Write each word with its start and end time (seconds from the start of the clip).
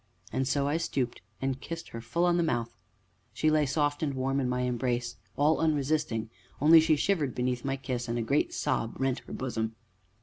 And 0.33 0.47
so 0.47 0.67
I 0.67 0.77
stooped 0.77 1.21
and 1.43 1.61
kissed 1.61 1.89
her 1.89 2.01
full 2.01 2.25
upon 2.25 2.37
the 2.37 2.41
mouth. 2.43 2.71
She 3.33 3.51
lay 3.51 3.67
soft 3.67 4.01
and 4.01 4.15
warm 4.15 4.39
in 4.39 4.49
my 4.49 4.61
embrace, 4.61 5.17
all 5.37 5.59
unresisting, 5.59 6.31
only 6.59 6.79
she 6.79 6.95
shivered 6.95 7.35
beneath 7.35 7.63
my 7.63 7.75
kiss, 7.77 8.07
and 8.07 8.17
a 8.17 8.23
great 8.23 8.51
sob 8.51 8.95
rent 8.99 9.19
her 9.27 9.33
bosom. 9.33 9.75